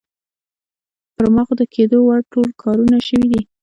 پر 1.15 1.25
ما 1.35 1.43
خو 1.47 1.53
د 1.59 1.63
کېدو 1.73 1.97
وړ 2.07 2.19
ټول 2.33 2.49
کارونه 2.61 2.97
شوي 3.07 3.27
دي. 3.31 3.41